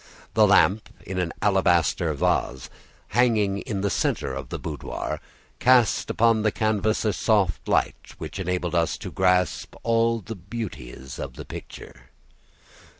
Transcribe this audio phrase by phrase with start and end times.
[0.33, 2.71] The lamp, in an alabaster vase,
[3.09, 5.21] hanging in the centre of the boudoir,
[5.59, 11.19] cast upon the canvas a soft light which enabled us to grasp all the beauties
[11.19, 12.09] of the picture.